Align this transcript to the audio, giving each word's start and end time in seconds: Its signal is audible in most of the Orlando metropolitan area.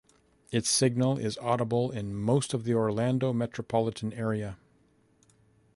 Its 0.49 0.67
signal 0.67 1.19
is 1.19 1.37
audible 1.37 1.91
in 1.91 2.15
most 2.15 2.55
of 2.55 2.63
the 2.63 2.73
Orlando 2.73 3.31
metropolitan 3.33 4.11
area. 4.13 4.57